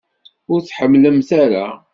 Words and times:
Ur 0.51 0.59
t-ḥemmlent 0.61 1.29
ara? 1.43 1.65